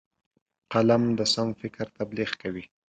قلم 0.71 1.03
د 1.19 1.21
سم 1.33 1.47
فکر 1.61 1.85
تبلیغ 1.97 2.29
کوي 2.41 2.63